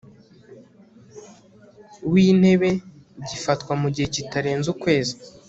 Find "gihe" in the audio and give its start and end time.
3.93-4.07